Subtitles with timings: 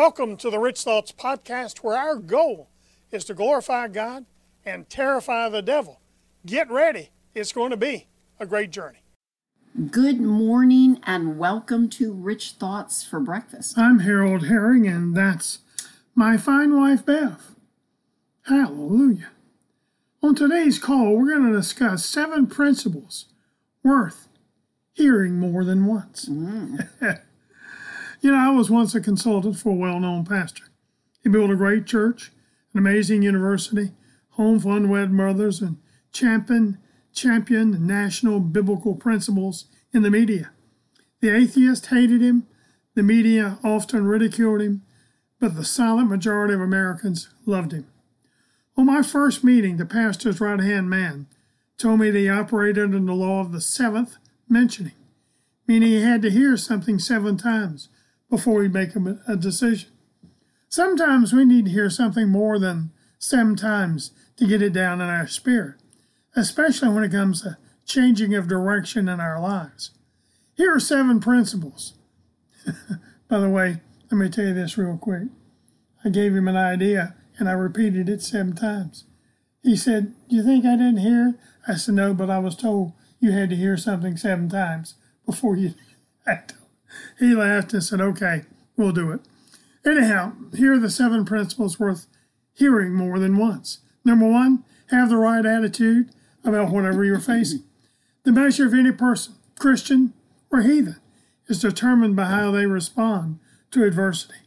[0.00, 2.70] Welcome to the Rich Thoughts Podcast, where our goal
[3.12, 4.24] is to glorify God
[4.64, 6.00] and terrify the devil.
[6.46, 8.06] Get ready, it's going to be
[8.38, 9.00] a great journey.
[9.90, 13.76] Good morning and welcome to Rich Thoughts for Breakfast.
[13.76, 15.58] I'm Harold Herring, and that's
[16.14, 17.54] my fine wife, Beth.
[18.46, 19.28] Hallelujah.
[20.22, 23.26] On today's call, we're going to discuss seven principles
[23.84, 24.28] worth
[24.94, 26.24] hearing more than once.
[26.24, 27.20] Mm.
[28.20, 30.64] you know, I was once a consultant for a well known pastor.
[31.22, 32.32] He built a great church,
[32.72, 33.92] an amazing university,
[34.30, 35.78] home for unwed mothers, and
[36.12, 36.78] champion,
[37.14, 40.50] champion national biblical principles in the media.
[41.20, 42.46] The atheists hated him,
[42.94, 44.82] the media often ridiculed him,
[45.38, 47.86] but the silent majority of Americans loved him.
[48.76, 51.26] On my first meeting, the pastor's right hand man
[51.76, 54.16] told me that he operated under the law of the seventh
[54.48, 54.92] mentioning,
[55.66, 57.88] meaning he had to hear something seven times
[58.30, 59.90] before he'd make a, decision.
[60.68, 65.08] Sometimes we need to hear something more than seven times to get it down in
[65.08, 65.74] our spirit,
[66.36, 69.90] especially when it comes to changing of direction in our lives.
[70.56, 71.94] Here are seven principles.
[73.28, 75.28] By the way, let me tell you this real quick.
[76.04, 79.04] I gave him an idea and I repeated it seven times.
[79.62, 81.34] He said, Do you think I didn't hear?
[81.66, 84.94] I said, No, but I was told you had to hear something seven times
[85.26, 85.74] before you.
[87.18, 88.42] he laughed and said, Okay,
[88.76, 89.20] we'll do it.
[89.84, 92.06] Anyhow, here are the seven principles worth
[92.52, 93.78] hearing more than once.
[94.04, 96.10] Number one, have the right attitude
[96.44, 97.62] about whatever you're facing.
[98.24, 100.12] The measure of any person, Christian
[100.50, 100.96] or heathen,
[101.48, 103.38] is determined by how they respond
[103.70, 104.40] to adversity.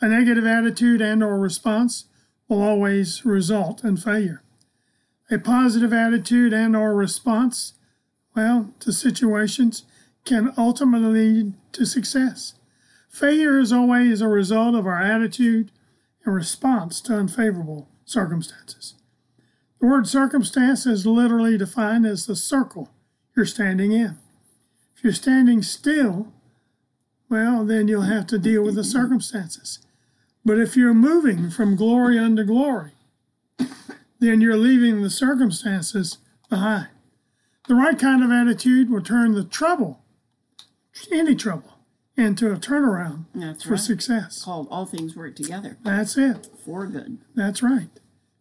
[0.00, 2.06] A negative attitude and or response
[2.48, 4.42] will always result in failure.
[5.30, 7.74] A positive attitude and or response,
[8.34, 9.84] well, to situations
[10.24, 12.54] can ultimately lead to success.
[13.08, 15.70] Failure is always a result of our attitude
[16.24, 18.94] and response to unfavorable circumstances.
[19.80, 22.90] The word circumstance is literally defined as the circle
[23.36, 24.18] you're standing in.
[24.96, 26.32] If you're standing still,
[27.28, 29.80] well, then you'll have to deal with the circumstances.
[30.44, 32.92] But if you're moving from glory unto glory,
[34.20, 36.18] then you're leaving the circumstances
[36.48, 36.88] behind.
[37.68, 40.01] The right kind of attitude will turn the trouble,
[41.10, 41.78] any trouble,
[42.16, 43.80] into a turnaround That's for right.
[43.80, 44.44] success.
[44.44, 45.78] Called all things work together.
[45.82, 46.48] That's it.
[46.64, 47.18] For good.
[47.34, 47.88] That's right.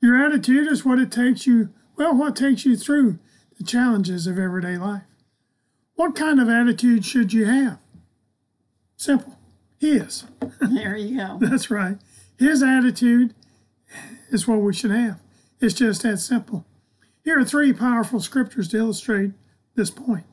[0.00, 3.18] Your attitude is what it takes you, well, what takes you through
[3.58, 5.02] the challenges of everyday life.
[5.94, 7.78] What kind of attitude should you have?
[8.96, 9.36] Simple.
[9.78, 10.24] His.
[10.60, 11.38] There you go.
[11.40, 11.96] That's right.
[12.38, 13.34] His attitude
[14.30, 15.20] is what we should have.
[15.60, 16.64] It's just that simple.
[17.24, 19.32] Here are three powerful scriptures to illustrate
[19.74, 20.24] this point.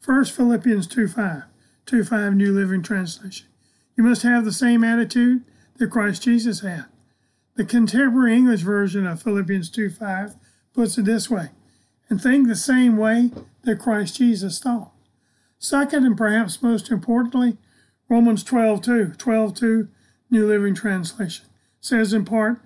[0.00, 1.42] First, Philippians 2 5,
[1.88, 3.46] 2 5 New Living Translation.
[3.96, 5.42] You must have the same attitude
[5.78, 6.84] that Christ Jesus had.
[7.56, 10.34] The contemporary English version of Philippians 2 5
[10.74, 11.48] puts it this way
[12.10, 13.30] and think the same way
[13.62, 14.92] that Christ Jesus thought.
[15.58, 17.56] Second, and perhaps most importantly,
[18.10, 19.88] Romans 12 2, 12 2,
[20.30, 21.46] New Living Translation
[21.80, 22.60] says in part,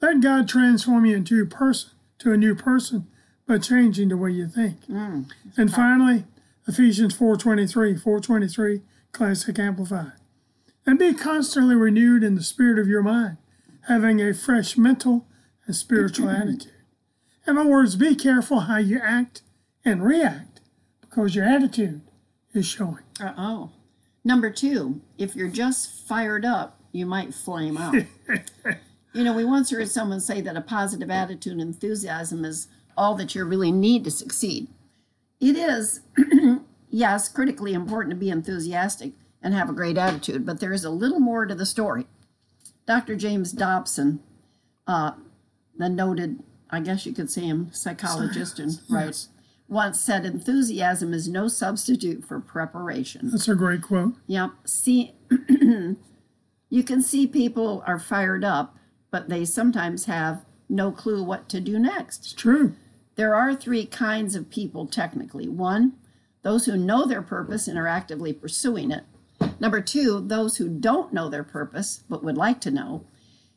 [0.00, 1.90] let God transform you into a person,
[2.20, 3.08] to a new person,
[3.44, 4.86] by changing the way you think.
[4.86, 6.24] Mm, and finally,
[6.68, 10.12] Ephesians 4.23, 4.23, Classic Amplified.
[10.84, 13.38] And be constantly renewed in the spirit of your mind,
[13.88, 15.26] having a fresh mental
[15.66, 16.72] and spiritual attitude.
[17.46, 19.40] In other words, be careful how you act
[19.82, 20.60] and react,
[21.00, 22.02] because your attitude
[22.52, 23.04] is showing.
[23.18, 23.70] Uh oh.
[24.22, 27.94] Number two, if you're just fired up, you might flame out.
[29.14, 33.14] you know, we once heard someone say that a positive attitude and enthusiasm is all
[33.14, 34.68] that you really need to succeed.
[35.40, 36.00] It is,
[36.90, 39.12] yes, critically important to be enthusiastic
[39.42, 42.06] and have a great attitude, but there is a little more to the story.
[42.86, 43.16] Dr.
[43.16, 44.20] James Dobson,
[44.86, 45.12] uh,
[45.76, 49.14] the noted, I guess you could say him, psychologist and right,
[49.68, 53.30] once said, enthusiasm is no substitute for preparation.
[53.30, 54.14] That's a great quote.
[54.26, 54.50] Yep.
[54.64, 55.14] See,
[55.60, 58.76] you can see people are fired up,
[59.10, 62.18] but they sometimes have no clue what to do next.
[62.20, 62.74] It's true.
[63.18, 65.48] There are three kinds of people, technically.
[65.48, 65.94] One,
[66.42, 69.02] those who know their purpose and are actively pursuing it.
[69.58, 73.04] Number two, those who don't know their purpose but would like to know.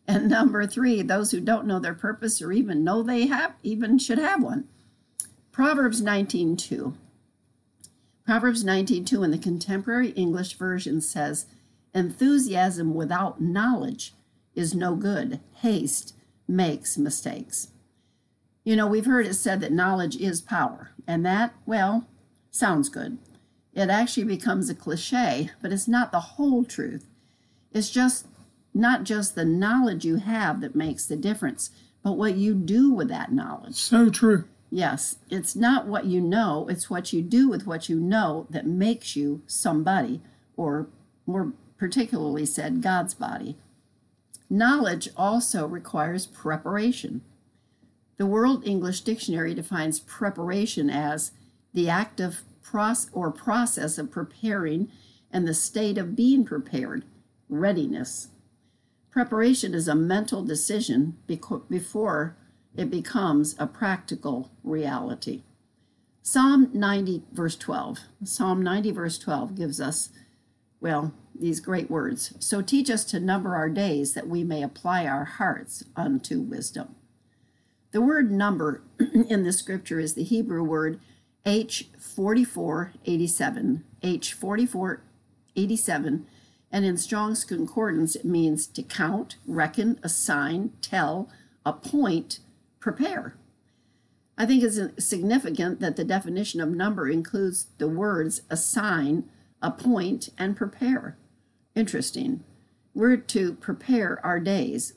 [0.07, 3.99] And number three, those who don't know their purpose or even know they have even
[3.99, 4.67] should have one.
[5.51, 6.95] Proverbs 19:2.
[8.25, 11.45] Proverbs 19:2 in the contemporary English version says,
[11.93, 14.15] "Enthusiasm without knowledge
[14.55, 15.39] is no good.
[15.57, 16.15] Haste
[16.47, 17.67] makes mistakes."
[18.63, 22.07] You know, we've heard it said that knowledge is power, and that, well,
[22.51, 23.17] sounds good.
[23.73, 27.05] It actually becomes a cliche, but it's not the whole truth.
[27.71, 28.27] It's just
[28.73, 31.71] not just the knowledge you have that makes the difference,
[32.03, 33.75] but what you do with that knowledge.
[33.75, 34.45] So true.
[34.69, 38.65] Yes, it's not what you know, it's what you do with what you know that
[38.65, 40.21] makes you somebody,
[40.55, 40.87] or
[41.25, 43.57] more particularly said, God's body.
[44.49, 47.21] Knowledge also requires preparation.
[48.21, 51.31] The World English Dictionary defines preparation as
[51.73, 54.91] the act of proce- or process of preparing
[55.31, 57.03] and the state of being prepared,
[57.49, 58.27] readiness.
[59.09, 62.37] Preparation is a mental decision beco- before
[62.75, 65.41] it becomes a practical reality.
[66.21, 68.01] Psalm 90, verse 12.
[68.23, 70.09] Psalm 90, verse 12 gives us,
[70.79, 72.35] well, these great words.
[72.37, 76.97] So teach us to number our days that we may apply our hearts unto wisdom.
[77.91, 78.81] The word number
[79.29, 81.01] in the scripture is the Hebrew word
[81.45, 83.81] H4487.
[84.01, 86.23] H4487.
[86.73, 91.27] And in Strong's Concordance, it means to count, reckon, assign, tell,
[91.65, 92.39] appoint,
[92.79, 93.35] prepare.
[94.37, 99.25] I think it's significant that the definition of number includes the words assign,
[99.61, 101.17] appoint, and prepare.
[101.75, 102.45] Interesting.
[102.93, 104.93] We're to prepare our days.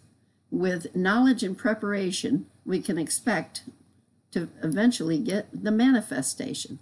[0.50, 3.62] With knowledge and preparation, we can expect
[4.32, 6.78] to eventually get the manifestation.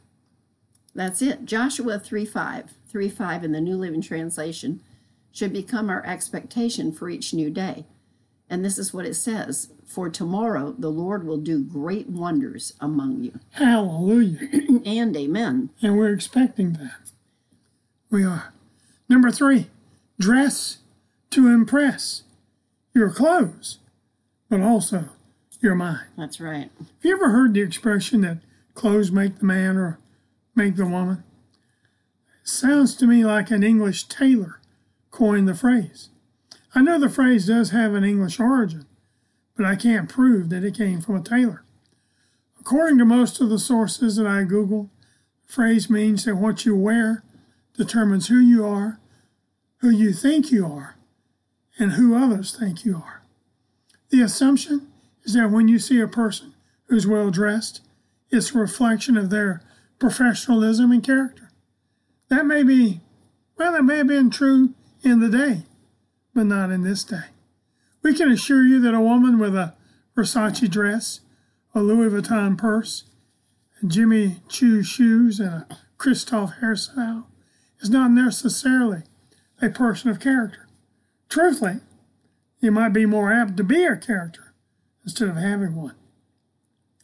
[0.94, 1.44] That's it.
[1.44, 4.80] Joshua 3 5, 3 5 in the New Living Translation
[5.32, 7.86] should become our expectation for each new day.
[8.50, 13.22] And this is what it says For tomorrow the Lord will do great wonders among
[13.22, 13.40] you.
[13.52, 14.48] Hallelujah.
[14.84, 15.70] and amen.
[15.80, 17.10] And we're expecting that.
[18.10, 18.52] We are.
[19.08, 19.68] Number three,
[20.18, 20.78] dress
[21.30, 22.24] to impress
[22.94, 23.78] your clothes,
[24.50, 25.08] but also
[25.62, 26.06] your mind.
[26.18, 26.70] That's right.
[26.78, 28.38] Have you ever heard the expression that
[28.74, 29.98] clothes make the man or
[30.54, 31.22] make the woman?
[32.42, 34.60] It sounds to me like an English tailor
[35.10, 36.08] coined the phrase.
[36.74, 38.86] I know the phrase does have an English origin,
[39.56, 41.64] but I can't prove that it came from a tailor.
[42.58, 44.88] According to most of the sources that I Googled,
[45.46, 47.24] the phrase means that what you wear
[47.76, 48.98] determines who you are,
[49.78, 50.96] who you think you are,
[51.78, 53.22] and who others think you are.
[54.10, 54.91] The assumption
[55.24, 56.54] is that when you see a person
[56.84, 57.80] who's well dressed,
[58.30, 59.62] it's a reflection of their
[59.98, 61.50] professionalism and character.
[62.28, 63.00] That may be,
[63.56, 65.62] well, that may have been true in the day,
[66.34, 67.26] but not in this day.
[68.02, 69.74] We can assure you that a woman with a
[70.16, 71.20] Versace dress,
[71.74, 73.04] a Louis Vuitton purse,
[73.86, 75.66] Jimmy Choo shoes, and a
[75.98, 77.24] Christophe hairstyle
[77.80, 79.02] is not necessarily
[79.60, 80.68] a person of character.
[81.28, 81.80] Truthfully,
[82.60, 84.51] you might be more apt to be a character
[85.04, 85.94] instead of having one.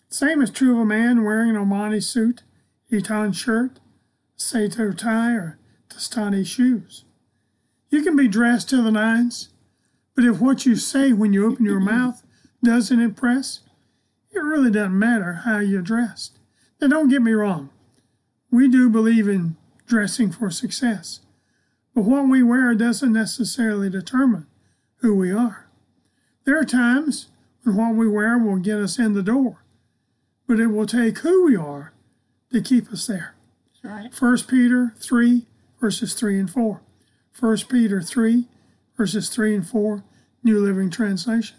[0.08, 2.42] Same is true of a man wearing an Armani suit,
[2.90, 3.80] Eton shirt,
[4.36, 5.58] Sato tie, or
[5.90, 7.04] Testoni shoes.
[7.90, 9.50] You can be dressed to the nines,
[10.14, 12.22] but if what you say when you open your mouth
[12.62, 13.60] doesn't impress,
[14.30, 16.38] it really doesn't matter how you're dressed.
[16.80, 17.70] Now, don't get me wrong.
[18.50, 19.56] We do believe in
[19.86, 21.20] dressing for success,
[21.94, 24.46] but what we wear doesn't necessarily determine
[24.96, 25.68] who we are.
[26.44, 27.28] There are times
[27.74, 29.64] when what we wear will get us in the door,
[30.46, 31.92] but it will take who we are
[32.52, 33.34] to keep us there.
[33.82, 34.10] Right.
[34.12, 35.46] 1 Peter 3,
[35.80, 36.80] verses 3 and 4.
[37.38, 38.46] 1 Peter 3,
[38.96, 40.04] verses 3 and 4,
[40.42, 41.56] New Living Translation.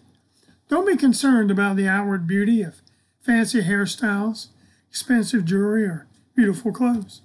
[0.68, 2.82] Don't be concerned about the outward beauty of
[3.22, 4.48] fancy hairstyles,
[4.90, 7.22] expensive jewelry, or beautiful clothes.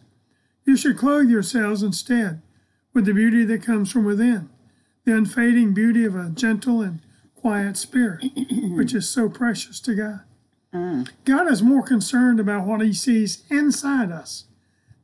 [0.65, 2.41] You should clothe yourselves instead
[2.93, 4.49] with the beauty that comes from within,
[5.05, 7.01] the unfading beauty of a gentle and
[7.45, 8.25] quiet spirit,
[8.71, 10.21] which is so precious to God.
[10.73, 11.11] Mm.
[11.27, 14.45] God is more concerned about what he sees inside us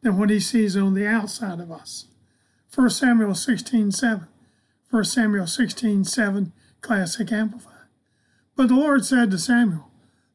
[0.00, 2.06] than what he sees on the outside of us.
[2.74, 4.26] 1 Samuel 16 7.
[4.88, 7.74] 1 Samuel 16 7, Classic Amplified.
[8.56, 9.90] But the Lord said to Samuel,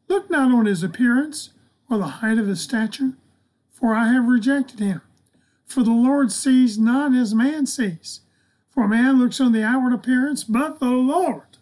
[0.08, 1.54] Look not on his appearance
[1.90, 3.14] or the height of his stature,
[3.72, 5.02] for I have rejected him.
[5.66, 8.22] For the Lord sees not as man sees.
[8.70, 11.55] For man looks on the outward appearance, but the Lord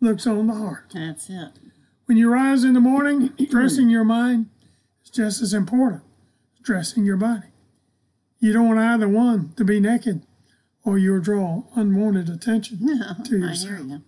[0.00, 0.86] looks on the heart.
[0.94, 1.58] That's it.
[2.06, 4.46] When you rise in the morning, dressing your mind
[5.04, 6.02] is just as important
[6.58, 7.48] as dressing your body.
[8.40, 10.22] You don't want either one to be naked
[10.84, 12.78] or you'll draw unwanted attention
[13.24, 13.76] to I yourself.
[13.76, 14.02] hear you.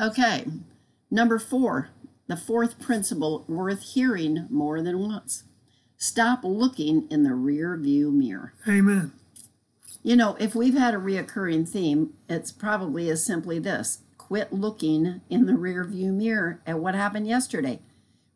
[0.00, 0.46] Okay,
[1.10, 1.90] number four,
[2.26, 5.44] the fourth principle worth hearing more than once.
[5.96, 8.54] Stop looking in the rear view mirror.
[8.66, 9.12] Amen.
[10.02, 13.98] You know, if we've had a reoccurring theme, it's probably as simply this
[14.34, 17.78] quit looking in the rear view mirror at what happened yesterday.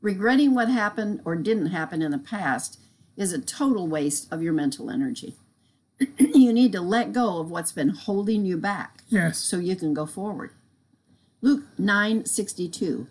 [0.01, 2.79] Regretting what happened or didn't happen in the past
[3.17, 5.35] is a total waste of your mental energy.
[6.21, 9.39] you need to let go of what's been holding you back Yes.
[9.39, 10.53] so you can go forward.
[11.43, 13.09] Luke 9 62.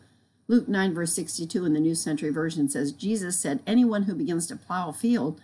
[0.48, 4.48] Luke 9, verse 62 in the New Century Version says, Jesus said, Anyone who begins
[4.48, 5.42] to plow a field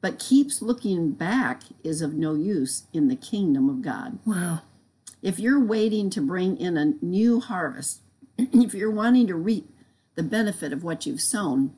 [0.00, 4.20] but keeps looking back is of no use in the kingdom of God.
[4.24, 4.60] Wow.
[5.22, 8.02] If you're waiting to bring in a new harvest,
[8.38, 9.70] if you're wanting to reap
[10.14, 11.74] the benefit of what you've sown,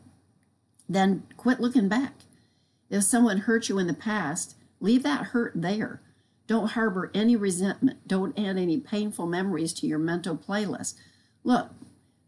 [0.88, 2.14] then quit looking back.
[2.90, 6.02] If someone hurt you in the past, leave that hurt there.
[6.46, 8.06] Don't harbor any resentment.
[8.08, 10.94] Don't add any painful memories to your mental playlist.
[11.44, 11.70] Look,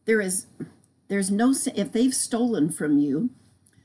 [0.04, 0.47] there is
[1.09, 3.31] there's no if they've stolen from you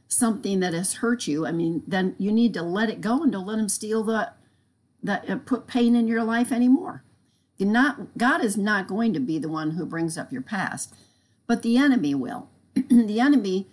[0.08, 3.32] something that has hurt you, I mean, then you need to let it go and
[3.32, 4.32] don't let them steal the
[5.04, 7.04] that uh, put pain in your life anymore.
[7.58, 10.94] You're not God is not going to be the one who brings up your past,
[11.48, 12.50] but the enemy will.
[12.76, 13.68] the enemy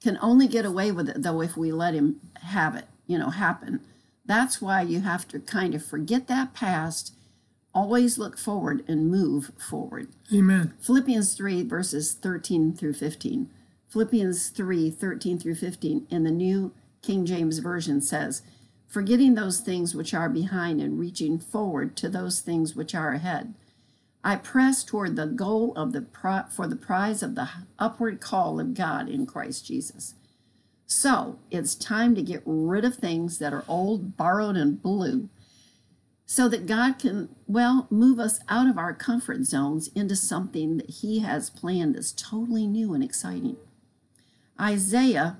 [0.00, 3.30] can only get away with it though if we let him have it, you know,
[3.30, 3.80] happen.
[4.24, 7.14] That's why you have to kind of forget that past,
[7.74, 10.08] always look forward and move forward.
[10.32, 10.74] Amen.
[10.80, 13.50] Philippians 3 verses 13 through 15.
[13.88, 16.72] Philippians 3 13 through 15 in the New
[17.02, 18.42] King James Version says,
[18.88, 23.54] Forgetting those things which are behind and reaching forward to those things which are ahead.
[24.22, 26.06] I press toward the goal of the
[26.50, 27.48] for the prize of the
[27.78, 30.14] upward call of God in Christ Jesus.
[30.86, 35.28] So it's time to get rid of things that are old, borrowed, and blue
[36.26, 40.90] so that God can, well, move us out of our comfort zones into something that
[40.90, 43.56] He has planned that's totally new and exciting.
[44.58, 45.36] Isaiah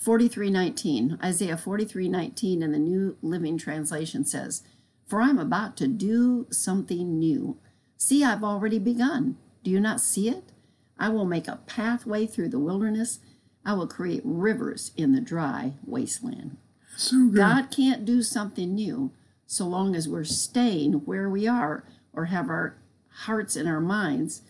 [0.00, 1.18] 43:19.
[1.22, 4.62] Isaiah 43:19 in the New Living Translation says,
[5.06, 7.58] "For I'm about to do something new.
[7.96, 9.36] See, I've already begun.
[9.62, 10.52] Do you not see it?
[10.98, 13.18] I will make a pathway through the wilderness.
[13.64, 16.56] I will create rivers in the dry wasteland."
[16.96, 17.36] So good.
[17.36, 19.12] God can't do something new
[19.46, 22.76] so long as we're staying where we are or have our
[23.08, 24.42] hearts and our minds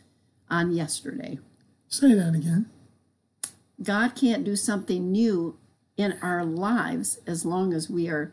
[0.49, 1.41] on yesterday.
[1.89, 2.67] Say that again.
[3.83, 5.57] God can't do something new
[5.97, 8.33] in our lives as long as we are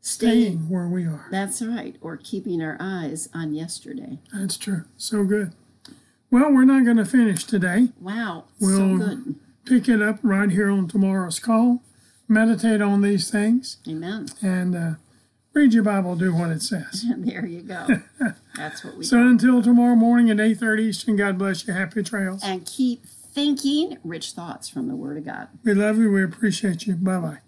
[0.00, 0.30] staying.
[0.58, 1.26] Staying where we are.
[1.30, 4.18] That's right, or keeping our eyes on yesterday.
[4.32, 4.84] That's true.
[4.96, 5.52] So good.
[6.30, 7.88] Well, we're not going to finish today.
[8.00, 9.34] Wow, so We'll good.
[9.64, 11.82] pick it up right here on tomorrow's call.
[12.28, 14.26] Meditate on these things Amen.
[14.42, 14.90] and uh,
[15.54, 16.14] read your Bible.
[16.14, 17.06] Do what it says.
[17.16, 17.86] there you go.
[18.56, 21.16] That's what we So until tomorrow morning at 8:30 Eastern.
[21.16, 21.72] God bless you.
[21.72, 22.42] Happy trails.
[22.44, 25.48] and keep thinking rich thoughts from the Word of God.
[25.64, 26.10] We love you.
[26.10, 26.94] We appreciate you.
[26.96, 27.38] Bye bye.